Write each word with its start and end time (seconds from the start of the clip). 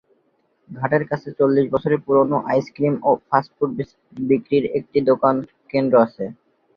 ঘাটের 0.69 1.03
কাছে 1.09 1.29
চল্লিশ 1.39 1.65
বছরের 1.73 1.99
পুরনো 2.05 2.37
আইসক্রিম 2.51 2.95
ও 3.03 3.19
ফাস্ট 3.27 3.51
ফুড 3.55 3.71
বিক্রির 4.21 4.65
একটি 4.77 4.97
কেন্দ্র 5.71 5.95
আছে। 6.05 6.23